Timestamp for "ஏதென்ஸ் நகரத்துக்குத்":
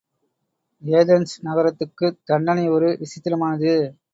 0.83-2.19